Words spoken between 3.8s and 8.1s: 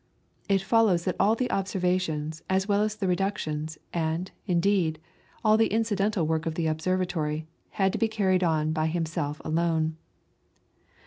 and, indeed, all the incidental work of the observatory, had to be